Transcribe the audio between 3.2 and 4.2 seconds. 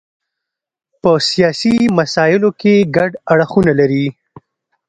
اړخونه لري.